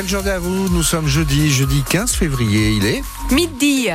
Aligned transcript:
Belle 0.00 0.08
journée 0.08 0.30
à 0.30 0.38
vous, 0.38 0.70
nous 0.70 0.82
sommes 0.82 1.06
jeudi, 1.06 1.50
jeudi 1.50 1.82
15 1.90 2.12
février, 2.12 2.70
il 2.70 2.86
est 2.86 3.02
Midi. 3.30 3.88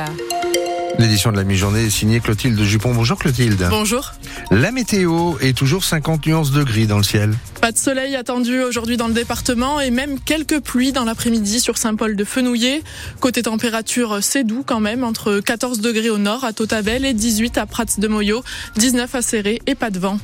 L'édition 1.00 1.32
de 1.32 1.36
la 1.36 1.42
mi-journée 1.42 1.86
est 1.86 1.90
signée 1.90 2.20
Clotilde 2.20 2.62
Jupon. 2.62 2.94
Bonjour 2.94 3.18
Clotilde. 3.18 3.66
Bonjour. 3.70 4.12
La 4.52 4.70
météo 4.70 5.36
est 5.40 5.58
toujours 5.58 5.82
50 5.82 6.24
nuances 6.26 6.52
de 6.52 6.62
gris 6.62 6.86
dans 6.86 6.98
le 6.98 7.02
ciel. 7.02 7.34
Pas 7.60 7.72
de 7.72 7.76
soleil 7.76 8.14
attendu 8.14 8.62
aujourd'hui 8.62 8.96
dans 8.96 9.08
le 9.08 9.14
département 9.14 9.80
et 9.80 9.90
même 9.90 10.20
quelques 10.20 10.60
pluies 10.60 10.92
dans 10.92 11.04
l'après-midi 11.04 11.58
sur 11.58 11.76
Saint-Paul 11.76 12.14
de 12.14 12.24
Fenouillet. 12.24 12.84
Côté 13.18 13.42
température, 13.42 14.18
c'est 14.20 14.44
doux 14.44 14.62
quand 14.64 14.78
même, 14.78 15.02
entre 15.02 15.40
14 15.40 15.80
degrés 15.80 16.10
au 16.10 16.18
nord 16.18 16.44
à 16.44 16.52
Totabel 16.52 17.04
et 17.04 17.14
18 17.14 17.58
à 17.58 17.66
Prats 17.66 17.84
de 17.98 18.06
Moyo, 18.06 18.44
19 18.76 19.12
à 19.12 19.22
Serré 19.22 19.60
et 19.66 19.74
pas 19.74 19.90
de 19.90 19.98
vent. 19.98 20.20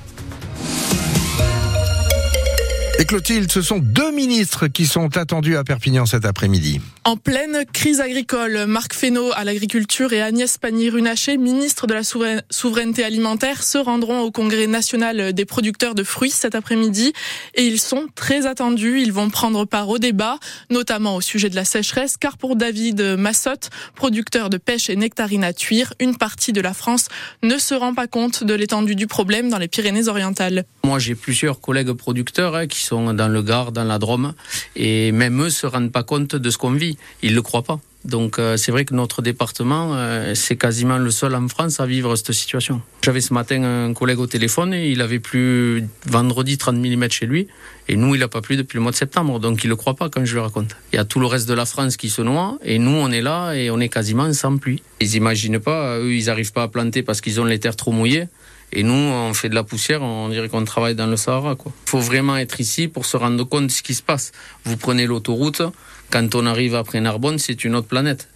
Et 3.02 3.04
Clotilde, 3.04 3.50
ce 3.50 3.62
sont 3.62 3.80
deux 3.80 4.12
ministres 4.12 4.68
qui 4.68 4.86
sont 4.86 5.16
attendus 5.16 5.56
à 5.56 5.64
Perpignan 5.64 6.06
cet 6.06 6.24
après-midi. 6.24 6.80
En 7.02 7.16
pleine 7.16 7.64
crise 7.72 8.00
agricole, 8.00 8.66
Marc 8.66 8.94
Fesneau 8.94 9.32
à 9.34 9.42
l'agriculture 9.42 10.12
et 10.12 10.22
Agnès 10.22 10.56
Pannier-Runacher, 10.56 11.36
ministre 11.36 11.88
de 11.88 11.94
la 11.94 12.02
souveraineté 12.04 13.02
alimentaire, 13.02 13.64
se 13.64 13.76
rendront 13.76 14.20
au 14.20 14.30
congrès 14.30 14.68
national 14.68 15.32
des 15.32 15.44
producteurs 15.44 15.96
de 15.96 16.04
fruits 16.04 16.30
cet 16.30 16.54
après-midi 16.54 17.12
et 17.56 17.66
ils 17.66 17.80
sont 17.80 18.06
très 18.14 18.46
attendus. 18.46 19.02
Ils 19.02 19.12
vont 19.12 19.30
prendre 19.30 19.64
part 19.64 19.88
au 19.88 19.98
débat, 19.98 20.38
notamment 20.70 21.16
au 21.16 21.20
sujet 21.20 21.50
de 21.50 21.56
la 21.56 21.64
sécheresse, 21.64 22.16
car 22.16 22.38
pour 22.38 22.54
David 22.54 23.00
Massotte, 23.18 23.70
producteur 23.96 24.48
de 24.48 24.58
pêche 24.58 24.88
et 24.90 24.94
nectarine 24.94 25.42
à 25.42 25.52
Tuire, 25.52 25.92
une 25.98 26.16
partie 26.16 26.52
de 26.52 26.60
la 26.60 26.72
France 26.72 27.08
ne 27.42 27.58
se 27.58 27.74
rend 27.74 27.94
pas 27.94 28.06
compte 28.06 28.44
de 28.44 28.54
l'étendue 28.54 28.94
du 28.94 29.08
problème 29.08 29.48
dans 29.48 29.58
les 29.58 29.66
Pyrénées-Orientales. 29.66 30.66
Moi, 30.84 31.00
j'ai 31.00 31.16
plusieurs 31.16 31.60
collègues 31.60 31.90
producteurs 31.94 32.54
hein, 32.54 32.68
qui 32.68 32.80
sont 32.80 32.91
dans 32.92 33.28
le 33.28 33.42
Gard, 33.42 33.72
dans 33.72 33.84
la 33.84 33.98
Drôme, 33.98 34.34
et 34.76 35.12
même 35.12 35.42
eux 35.42 35.50
se 35.50 35.66
rendent 35.66 35.92
pas 35.92 36.02
compte 36.02 36.36
de 36.36 36.50
ce 36.50 36.58
qu'on 36.58 36.72
vit. 36.72 36.96
Ils 37.22 37.34
le 37.34 37.42
croient 37.42 37.62
pas. 37.62 37.80
Donc 38.04 38.38
euh, 38.38 38.56
c'est 38.56 38.72
vrai 38.72 38.84
que 38.84 38.94
notre 38.94 39.22
département, 39.22 39.94
euh, 39.94 40.34
c'est 40.34 40.56
quasiment 40.56 40.98
le 40.98 41.10
seul 41.10 41.34
en 41.36 41.46
France 41.46 41.78
à 41.78 41.86
vivre 41.86 42.16
cette 42.16 42.32
situation. 42.32 42.82
J'avais 43.04 43.20
ce 43.20 43.32
matin 43.32 43.62
un 43.62 43.94
collègue 43.94 44.18
au 44.18 44.26
téléphone 44.26 44.74
et 44.74 44.90
il 44.90 45.00
avait 45.00 45.20
plus 45.20 45.86
vendredi 46.06 46.58
30 46.58 46.76
mm 46.76 47.10
chez 47.10 47.26
lui 47.26 47.46
et 47.88 47.96
nous 47.96 48.14
il 48.14 48.22
a 48.22 48.28
pas 48.28 48.40
plu 48.40 48.56
depuis 48.56 48.76
le 48.76 48.82
mois 48.82 48.90
de 48.90 48.96
septembre 48.96 49.38
donc 49.38 49.62
il 49.62 49.68
le 49.68 49.76
croit 49.76 49.94
pas 49.94 50.08
quand 50.08 50.24
je 50.24 50.32
lui 50.32 50.40
raconte. 50.40 50.76
Il 50.92 50.96
y 50.96 50.98
a 50.98 51.04
tout 51.04 51.20
le 51.20 51.26
reste 51.26 51.48
de 51.48 51.54
la 51.54 51.64
France 51.64 51.96
qui 51.96 52.10
se 52.10 52.22
noie 52.22 52.58
et 52.64 52.80
nous 52.80 52.90
on 52.90 53.10
est 53.12 53.22
là 53.22 53.52
et 53.52 53.70
on 53.70 53.78
est 53.78 53.88
quasiment 53.88 54.32
sans 54.32 54.56
pluie. 54.56 54.82
Ils 55.00 55.14
imaginent 55.14 55.60
pas, 55.60 55.98
eux 56.00 56.12
ils 56.12 56.28
arrivent 56.28 56.52
pas 56.52 56.64
à 56.64 56.68
planter 56.68 57.04
parce 57.04 57.20
qu'ils 57.20 57.40
ont 57.40 57.44
les 57.44 57.60
terres 57.60 57.76
trop 57.76 57.92
mouillées. 57.92 58.26
Et 58.72 58.82
nous, 58.82 58.94
on 58.94 59.34
fait 59.34 59.48
de 59.48 59.54
la 59.54 59.64
poussière, 59.64 60.02
on 60.02 60.28
dirait 60.28 60.48
qu'on 60.48 60.64
travaille 60.64 60.94
dans 60.94 61.06
le 61.06 61.16
Sahara. 61.16 61.56
Il 61.64 61.72
faut 61.84 62.00
vraiment 62.00 62.36
être 62.38 62.60
ici 62.60 62.88
pour 62.88 63.04
se 63.04 63.16
rendre 63.16 63.44
compte 63.44 63.66
de 63.66 63.70
ce 63.70 63.82
qui 63.82 63.94
se 63.94 64.02
passe. 64.02 64.32
Vous 64.64 64.76
prenez 64.76 65.06
l'autoroute, 65.06 65.62
quand 66.10 66.34
on 66.34 66.46
arrive 66.46 66.74
après 66.74 67.00
Narbonne, 67.00 67.38
c'est 67.38 67.64
une 67.64 67.74
autre 67.74 67.88
planète. 67.88 68.28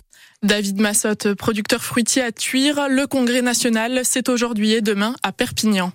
David 0.43 0.81
Massotte, 0.81 1.33
producteur 1.35 1.83
fruitier 1.83 2.23
à 2.23 2.31
Tuire. 2.31 2.89
Le 2.91 3.07
congrès 3.07 3.41
national, 3.41 4.01
c'est 4.05 4.29
aujourd'hui 4.29 4.73
et 4.73 4.83
demain 4.83 5.15
à 5.23 5.33
Perpignan. 5.33 5.93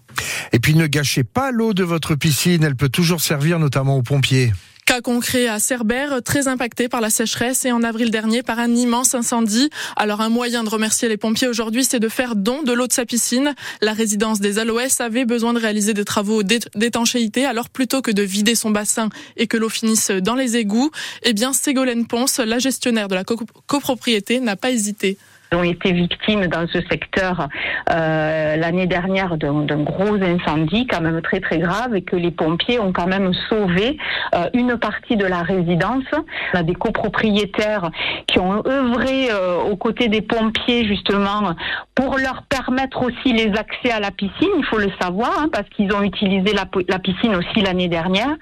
Et 0.52 0.60
puis 0.60 0.74
ne 0.74 0.88
gâchez 0.88 1.24
pas 1.24 1.52
l'eau 1.52 1.74
de 1.74 1.84
votre 1.84 2.16
piscine, 2.16 2.64
elle 2.64 2.76
peut 2.76 2.90
toujours 2.90 3.22
servir 3.22 3.60
notamment 3.60 3.96
aux 3.96 4.02
pompiers. 4.02 4.52
Cas 4.86 5.02
concret 5.02 5.48
à 5.48 5.60
Cerbère, 5.60 6.22
très 6.24 6.48
impacté 6.48 6.90
par 6.90 7.02
la 7.02 7.10
sécheresse 7.10 7.66
et 7.66 7.72
en 7.72 7.84
avril 7.84 8.12
dernier 8.12 8.44
par 8.44 8.60
un 8.60 8.76
immense 8.76 9.14
incendie. 9.14 9.70
Alors 9.96 10.22
un 10.22 10.30
moyen 10.30 10.64
de 10.64 10.70
remercier 10.70 11.08
les 11.08 11.18
pompiers 11.18 11.48
aujourd'hui, 11.48 11.84
c'est 11.84 12.00
de 12.00 12.10
faire 12.10 12.36
don 12.36 12.64
de 12.64 12.74
l'eau 12.74 12.88
de 12.88 12.94
sa 12.94 13.06
piscine. 13.06 13.54
La 13.82 13.94
résidence 13.94 14.40
des 14.40 14.60
Aloès 14.60 15.00
avait 15.00 15.26
besoin 15.26 15.54
de 15.54 15.60
réaliser 15.60 15.94
des 15.94 16.04
travaux 16.04 16.44
d'étanchéité. 16.44 17.46
Alors 17.46 17.70
plutôt 17.70 18.02
que 18.02 18.12
de 18.12 18.24
vider 18.24 18.56
son 18.56 18.72
bassin 18.72 19.10
et 19.38 19.48
que 19.48 19.56
l'eau 19.56 19.70
finisse 19.70 20.12
dans 20.12 20.36
les 20.36 20.58
égouts, 20.58 20.92
eh 21.24 21.34
bien 21.34 21.54
Ségolène 21.54 22.08
Ponce, 22.08 22.40
la 22.40 22.60
gestionnaire 22.60 23.08
de 23.08 23.16
la 23.16 23.24
copropriété, 23.24 24.40
n'a 24.40 24.56
pas 24.56 24.72
hésité 24.72 25.18
ont 25.54 25.64
été 25.64 25.92
victimes 25.92 26.48
dans 26.48 26.66
ce 26.68 26.80
secteur 26.90 27.50
euh, 27.90 28.56
l'année 28.56 28.88
dernière 28.88 29.36
d'un 29.36 29.84
gros 29.84 30.16
incendie 30.16 30.88
quand 30.88 31.02
même 31.02 31.22
très 31.22 31.42
très 31.42 31.58
grave 31.58 31.94
et 31.94 32.04
que 32.04 32.16
les 32.16 32.32
pompiers 32.32 32.80
ont 32.80 32.94
quand 32.94 33.08
même 33.08 33.34
sauvé 33.50 33.98
euh, 34.34 34.46
une 34.54 34.78
partie 34.78 35.18
de 35.18 35.26
la 35.26 35.42
résidence. 35.42 36.06
On 36.54 36.60
a 36.60 36.64
des 36.64 36.74
copropriétaires 36.74 37.90
qui 38.28 38.40
ont 38.40 38.66
œuvré 38.66 39.30
euh, 39.30 39.58
aux 39.70 39.76
côtés 39.76 40.08
des 40.08 40.22
pompiers 40.22 40.86
justement 40.86 41.54
pour 41.96 42.18
leur 42.18 42.44
permettre 42.44 43.04
aussi 43.04 43.34
les 43.34 43.52
accès 43.58 43.92
à 43.92 44.00
la 44.00 44.12
piscine, 44.12 44.50
il 44.58 44.66
faut 44.66 44.78
le 44.78 44.92
savoir, 45.02 45.38
hein, 45.38 45.50
parce 45.52 45.68
qu'ils 45.70 45.94
ont 45.94 46.02
utilisé 46.02 46.54
la, 46.54 46.66
la 46.88 47.00
piscine 47.00 47.36
aussi 47.36 47.62
l'année 47.62 47.90
dernière. 47.90 48.36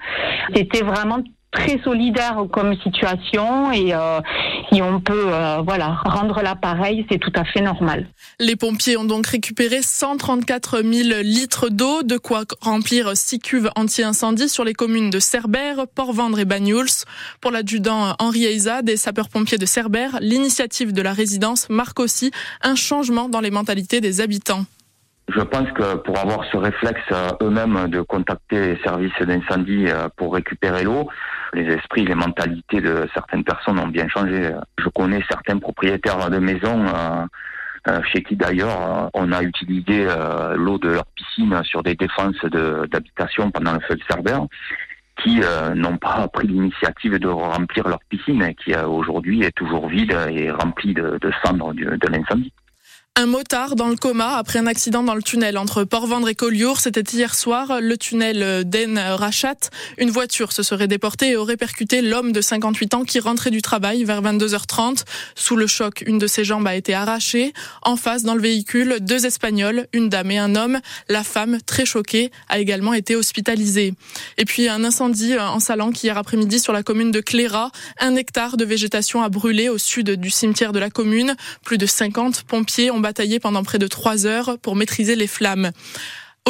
C'était 0.54 0.82
vraiment 0.82 1.18
très 1.52 1.80
solidaire 1.82 2.44
comme 2.52 2.76
situation 2.80 3.72
et 3.72 3.92
euh, 3.92 4.20
si 4.72 4.80
on 4.82 5.00
peut 5.00 5.24
euh, 5.26 5.62
voilà 5.64 5.98
rendre 6.04 6.42
l'appareil, 6.42 7.04
c'est 7.10 7.18
tout 7.18 7.32
à 7.34 7.44
fait 7.44 7.60
normal. 7.60 8.08
Les 8.38 8.56
pompiers 8.56 8.96
ont 8.96 9.04
donc 9.04 9.26
récupéré 9.26 9.82
134 9.82 10.82
000 10.82 11.20
litres 11.22 11.68
d'eau, 11.68 12.02
de 12.02 12.16
quoi 12.16 12.44
remplir 12.60 13.16
six 13.16 13.40
cuves 13.40 13.70
anti-incendie 13.76 14.48
sur 14.48 14.64
les 14.64 14.74
communes 14.74 15.10
de 15.10 15.18
Cerbère, 15.18 15.86
Port-Vendre 15.94 16.38
et 16.38 16.44
Banyuls. 16.44 17.04
Pour 17.40 17.50
l'adjudant 17.50 18.14
Henri 18.18 18.44
Eiza 18.44 18.82
des 18.82 18.96
sapeurs-pompiers 18.96 19.58
de 19.58 19.66
Cerbère, 19.66 20.18
l'initiative 20.20 20.92
de 20.92 21.02
la 21.02 21.12
résidence 21.12 21.68
marque 21.68 21.98
aussi 21.98 22.30
un 22.62 22.76
changement 22.76 23.28
dans 23.28 23.40
les 23.40 23.50
mentalités 23.50 24.00
des 24.00 24.20
habitants. 24.20 24.64
Je 25.32 25.42
pense 25.42 25.70
que 25.72 25.96
pour 25.96 26.18
avoir 26.18 26.44
ce 26.46 26.56
réflexe 26.56 27.00
euh, 27.12 27.30
eux-mêmes 27.42 27.88
de 27.88 28.00
contacter 28.00 28.74
les 28.74 28.82
services 28.82 29.12
d'incendie 29.20 29.86
euh, 29.86 30.08
pour 30.16 30.34
récupérer 30.34 30.82
l'eau, 30.82 31.08
les 31.52 31.66
esprits, 31.66 32.04
les 32.04 32.16
mentalités 32.16 32.80
de 32.80 33.06
certaines 33.14 33.44
personnes 33.44 33.78
ont 33.78 33.86
bien 33.86 34.08
changé. 34.08 34.50
Je 34.78 34.88
connais 34.88 35.22
certains 35.28 35.58
propriétaires 35.58 36.30
de 36.30 36.38
maisons 36.38 36.84
euh, 37.88 38.00
chez 38.12 38.22
qui 38.24 38.34
d'ailleurs 38.34 39.10
on 39.14 39.30
a 39.30 39.42
utilisé 39.42 40.06
l'eau 40.56 40.78
de 40.78 40.88
leur 40.88 41.06
piscine 41.06 41.62
sur 41.64 41.82
des 41.82 41.94
défenses 41.94 42.44
d'habitation 42.44 43.50
pendant 43.50 43.72
le 43.72 43.80
feu 43.80 43.94
de 43.94 44.02
Cerbère 44.08 44.42
qui 45.22 45.40
n'ont 45.76 45.96
pas 45.96 46.28
pris 46.32 46.48
l'initiative 46.48 47.18
de 47.18 47.28
remplir 47.28 47.88
leur 47.88 48.00
piscine 48.10 48.54
qui 48.62 48.74
aujourd'hui 48.76 49.42
est 49.44 49.56
toujours 49.56 49.88
vide 49.88 50.16
et 50.30 50.50
remplie 50.50 50.92
de, 50.92 51.18
de 51.20 51.32
cendres 51.42 51.72
de 51.72 52.08
l'incendie. 52.08 52.52
Un 53.20 53.26
motard 53.26 53.76
dans 53.76 53.88
le 53.88 53.96
coma 53.96 54.38
après 54.38 54.58
un 54.58 54.66
accident 54.66 55.02
dans 55.02 55.14
le 55.14 55.22
tunnel 55.22 55.58
entre 55.58 55.84
Port-Vendre 55.84 56.30
et 56.30 56.34
Collioure. 56.34 56.80
C'était 56.80 57.02
hier 57.02 57.34
soir, 57.34 57.78
le 57.82 57.98
tunnel 57.98 58.64
d'Aisne-Rachat. 58.64 59.68
Une 59.98 60.08
voiture 60.08 60.52
se 60.52 60.62
serait 60.62 60.88
déportée 60.88 61.32
et 61.32 61.36
aurait 61.36 61.58
percuté 61.58 62.00
l'homme 62.00 62.32
de 62.32 62.40
58 62.40 62.94
ans 62.94 63.04
qui 63.04 63.20
rentrait 63.20 63.50
du 63.50 63.60
travail 63.60 64.04
vers 64.04 64.22
22h30. 64.22 65.04
Sous 65.34 65.56
le 65.56 65.66
choc, 65.66 66.02
une 66.06 66.16
de 66.16 66.26
ses 66.26 66.44
jambes 66.44 66.66
a 66.66 66.74
été 66.74 66.94
arrachée. 66.94 67.52
En 67.82 67.96
face, 67.96 68.22
dans 68.22 68.34
le 68.34 68.40
véhicule, 68.40 68.96
deux 69.02 69.26
Espagnols, 69.26 69.86
une 69.92 70.08
dame 70.08 70.30
et 70.30 70.38
un 70.38 70.56
homme. 70.56 70.80
La 71.10 71.22
femme, 71.22 71.58
très 71.66 71.84
choquée, 71.84 72.30
a 72.48 72.58
également 72.58 72.94
été 72.94 73.16
hospitalisée. 73.16 73.92
Et 74.38 74.46
puis 74.46 74.66
un 74.66 74.82
incendie 74.82 75.38
en 75.38 75.60
Salanque 75.60 76.02
hier 76.02 76.16
après-midi 76.16 76.58
sur 76.58 76.72
la 76.72 76.82
commune 76.82 77.10
de 77.10 77.20
Cléra. 77.20 77.70
Un 77.98 78.16
hectare 78.16 78.56
de 78.56 78.64
végétation 78.64 79.22
a 79.22 79.28
brûlé 79.28 79.68
au 79.68 79.76
sud 79.76 80.08
du 80.08 80.30
cimetière 80.30 80.72
de 80.72 80.78
la 80.78 80.88
commune. 80.88 81.36
Plus 81.66 81.76
de 81.76 81.84
50 81.84 82.44
pompiers 82.44 82.90
ont 82.90 83.09
bataillé 83.10 83.40
pendant 83.40 83.64
près 83.64 83.80
de 83.80 83.88
trois 83.88 84.24
heures 84.24 84.56
pour 84.62 84.76
maîtriser 84.76 85.16
les 85.16 85.26
flammes. 85.26 85.72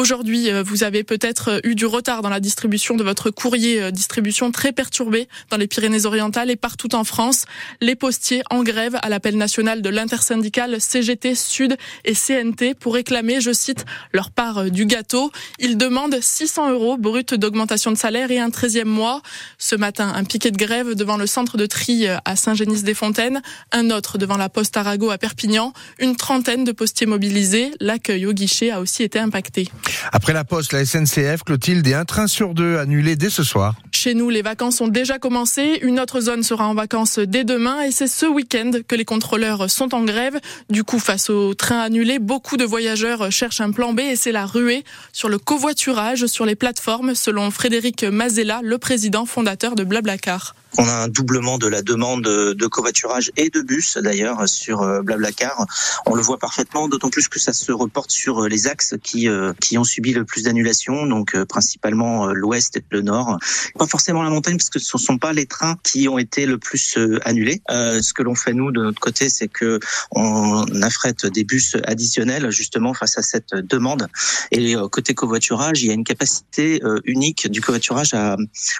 Aujourd'hui, 0.01 0.49
euh, 0.49 0.63
vous 0.63 0.83
avez 0.83 1.03
peut-être 1.03 1.49
euh, 1.49 1.59
eu 1.63 1.75
du 1.75 1.85
retard 1.85 2.21
dans 2.21 2.29
la 2.29 2.39
distribution 2.39 2.95
de 2.95 3.03
votre 3.03 3.29
courrier, 3.29 3.83
euh, 3.83 3.91
distribution 3.91 4.49
très 4.49 4.71
perturbée 4.71 5.27
dans 5.49 5.57
les 5.57 5.67
Pyrénées-Orientales 5.67 6.49
et 6.49 6.55
partout 6.55 6.95
en 6.95 7.03
France. 7.03 7.45
Les 7.81 7.95
postiers 7.95 8.41
en 8.49 8.63
grève 8.63 8.97
à 9.03 9.09
l'appel 9.09 9.37
national 9.37 9.81
de 9.81 9.89
l'intersyndicale 9.89 10.79
CGT 10.79 11.35
Sud 11.35 11.77
et 12.05 12.13
CNT 12.15 12.73
pour 12.73 12.93
réclamer, 12.93 13.41
je 13.41 13.51
cite, 13.51 13.85
leur 14.13 14.31
part 14.31 14.71
du 14.71 14.85
gâteau. 14.85 15.29
Ils 15.59 15.77
demandent 15.77 16.19
600 16.19 16.71
euros 16.71 16.97
brut 16.97 17.33
d'augmentation 17.33 17.91
de 17.91 17.97
salaire 17.97 18.31
et 18.31 18.39
un 18.39 18.49
13e 18.49 18.85
mois. 18.85 19.21
Ce 19.59 19.75
matin, 19.75 20.13
un 20.15 20.23
piquet 20.23 20.51
de 20.51 20.57
grève 20.57 20.95
devant 20.95 21.17
le 21.17 21.27
centre 21.27 21.57
de 21.57 21.65
tri 21.65 22.07
à 22.07 22.35
Saint-Génis-des-Fontaines, 22.35 23.41
un 23.71 23.91
autre 23.91 24.17
devant 24.17 24.37
la 24.37 24.49
poste 24.49 24.77
Arago 24.77 25.11
à 25.11 25.17
Perpignan, 25.17 25.73
une 25.99 26.15
trentaine 26.15 26.63
de 26.63 26.71
postiers 26.71 27.07
mobilisés. 27.07 27.71
L'accueil 27.81 28.25
au 28.25 28.33
guichet 28.33 28.71
a 28.71 28.79
aussi 28.79 29.03
été 29.03 29.19
impacté. 29.19 29.69
Après 30.11 30.33
la 30.33 30.43
Poste, 30.43 30.73
la 30.73 30.85
SNCF, 30.85 31.43
Clotilde, 31.45 31.87
et 31.87 31.93
un 31.93 32.05
train 32.05 32.27
sur 32.27 32.53
deux 32.53 32.77
annulé 32.77 33.15
dès 33.15 33.29
ce 33.29 33.43
soir? 33.43 33.75
Chez 33.91 34.13
nous, 34.13 34.29
les 34.29 34.41
vacances 34.41 34.81
ont 34.81 34.87
déjà 34.87 35.19
commencé. 35.19 35.79
Une 35.83 35.99
autre 35.99 36.21
zone 36.21 36.43
sera 36.43 36.67
en 36.67 36.73
vacances 36.73 37.19
dès 37.19 37.43
demain 37.43 37.81
et 37.81 37.91
c'est 37.91 38.07
ce 38.07 38.25
week-end 38.25 38.71
que 38.87 38.95
les 38.95 39.05
contrôleurs 39.05 39.69
sont 39.69 39.93
en 39.93 40.03
grève. 40.03 40.39
Du 40.69 40.83
coup, 40.83 40.99
face 40.99 41.29
au 41.29 41.53
train 41.53 41.79
annulé, 41.79 42.17
beaucoup 42.17 42.57
de 42.57 42.65
voyageurs 42.65 43.31
cherchent 43.31 43.61
un 43.61 43.71
plan 43.71 43.93
B 43.93 43.99
et 43.99 44.15
c'est 44.15 44.31
la 44.31 44.45
ruée 44.45 44.83
sur 45.13 45.29
le 45.29 45.37
covoiturage 45.37 46.25
sur 46.25 46.45
les 46.45 46.55
plateformes, 46.55 47.13
selon 47.15 47.51
Frédéric 47.51 48.03
Mazella, 48.03 48.61
le 48.63 48.77
président 48.77 49.25
fondateur 49.25 49.75
de 49.75 49.83
Blablacar. 49.83 50.55
On 50.77 50.87
a 50.87 50.93
un 50.93 51.07
doublement 51.09 51.57
de 51.57 51.67
la 51.67 51.81
demande 51.81 52.23
de 52.23 52.67
covoiturage 52.67 53.31
et 53.35 53.49
de 53.49 53.61
bus 53.61 53.97
d'ailleurs 53.97 54.47
sur 54.47 54.81
euh, 54.81 55.01
Blablacar. 55.01 55.65
On 56.05 56.15
le 56.15 56.21
voit 56.21 56.37
parfaitement, 56.37 56.87
d'autant 56.87 57.09
plus 57.09 57.27
que 57.27 57.39
ça 57.39 57.51
se 57.51 57.71
reporte 57.71 58.11
sur 58.11 58.43
euh, 58.43 58.47
les 58.47 58.67
axes 58.67 58.95
qui 59.03 59.27
euh, 59.27 59.53
qui 59.59 59.77
ont 59.77 59.83
subi 59.83 60.13
le 60.13 60.23
plus 60.23 60.43
d'annulations, 60.43 61.05
donc 61.05 61.35
principalement 61.45 62.27
l'ouest 62.27 62.77
et 62.77 62.83
le 62.89 63.01
nord. 63.01 63.37
Pas 63.77 63.87
forcément 63.87 64.23
la 64.23 64.29
montagne 64.29 64.57
parce 64.57 64.69
que 64.69 64.79
ce 64.79 64.97
ne 64.97 65.01
sont 65.01 65.17
pas 65.17 65.33
les 65.33 65.45
trains 65.45 65.77
qui 65.83 66.07
ont 66.07 66.17
été 66.17 66.45
le 66.45 66.57
plus 66.57 66.97
annulés. 67.25 67.61
ce 67.69 68.13
que 68.13 68.23
l'on 68.23 68.35
fait 68.35 68.53
nous 68.53 68.71
de 68.71 68.81
notre 68.81 68.99
côté, 68.99 69.29
c'est 69.29 69.47
que 69.47 69.79
on 70.11 70.65
affrète 70.81 71.25
des 71.25 71.43
bus 71.43 71.75
additionnels 71.85 72.49
justement 72.51 72.93
face 72.93 73.17
à 73.17 73.21
cette 73.21 73.53
demande. 73.53 74.07
Et 74.51 74.75
côté 74.91 75.13
covoiturage, 75.13 75.83
il 75.83 75.87
y 75.87 75.91
a 75.91 75.93
une 75.93 76.03
capacité 76.03 76.81
unique 77.05 77.49
du 77.49 77.61
covoiturage 77.61 78.13
à 78.13 78.37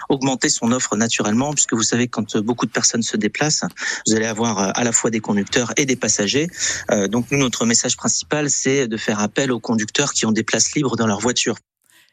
augmenter 0.08 0.48
son 0.48 0.72
offre 0.72 0.96
naturellement, 0.96 1.52
puisque 1.52 1.74
vous 1.74 1.81
savez 1.82 2.08
quand 2.08 2.36
beaucoup 2.38 2.66
de 2.66 2.70
personnes 2.70 3.02
se 3.02 3.16
déplacent, 3.16 3.64
vous 4.06 4.14
allez 4.14 4.26
avoir 4.26 4.76
à 4.76 4.84
la 4.84 4.92
fois 4.92 5.10
des 5.10 5.20
conducteurs 5.20 5.72
et 5.76 5.86
des 5.86 5.96
passagers. 5.96 6.48
Euh, 6.90 7.08
donc 7.08 7.30
notre 7.30 7.64
message 7.66 7.96
principal, 7.96 8.50
c'est 8.50 8.88
de 8.88 8.96
faire 8.96 9.20
appel 9.20 9.52
aux 9.52 9.60
conducteurs 9.60 10.12
qui 10.12 10.26
ont 10.26 10.32
des 10.32 10.42
places 10.42 10.74
libres 10.74 10.96
dans 10.96 11.06
leur 11.06 11.20
voiture. 11.20 11.56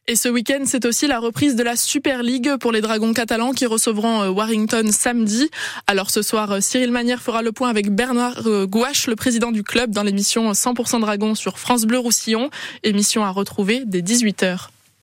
Et 0.07 0.15
ce 0.15 0.27
week-end, 0.27 0.63
c'est 0.65 0.85
aussi 0.85 1.05
la 1.05 1.19
reprise 1.19 1.55
de 1.55 1.61
la 1.61 1.75
Super 1.75 2.23
League 2.23 2.49
pour 2.59 2.71
les 2.71 2.81
Dragons 2.81 3.13
catalans 3.13 3.51
qui 3.51 3.67
recevront 3.67 4.23
euh, 4.23 4.29
Warrington 4.29 4.91
samedi. 4.91 5.49
Alors 5.85 6.09
ce 6.09 6.23
soir, 6.23 6.51
euh, 6.51 6.61
Cyril 6.61 6.91
Manière 6.91 7.21
fera 7.21 7.43
le 7.43 7.51
point 7.51 7.69
avec 7.69 7.91
Bernard 7.91 8.41
Gouache, 8.65 9.07
le 9.07 9.15
président 9.15 9.51
du 9.51 9.63
club, 9.63 9.91
dans 9.91 10.03
l'émission 10.03 10.51
100% 10.51 11.01
Dragons 11.01 11.35
sur 11.35 11.59
France 11.59 11.85
Bleu 11.85 11.99
Roussillon, 11.99 12.49
émission 12.83 13.23
à 13.23 13.29
retrouver 13.29 13.83
dès 13.85 14.01
18h. 14.01 14.69